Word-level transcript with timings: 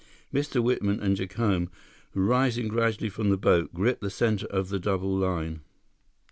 Mr. 0.33 0.63
Whitman 0.63 0.99
and 0.99 1.15
Jacome, 1.15 1.69
rising 2.15 2.67
gradually 2.69 3.07
from 3.07 3.29
the 3.29 3.37
boat, 3.37 3.71
gripped 3.71 4.01
the 4.01 4.09
center 4.09 4.47
of 4.47 4.69
the 4.69 4.79
double 4.79 5.15
line. 5.15 5.61